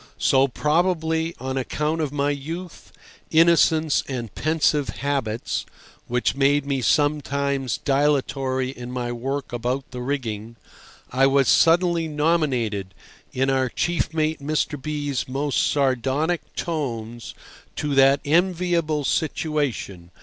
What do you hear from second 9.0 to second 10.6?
work about the rigging),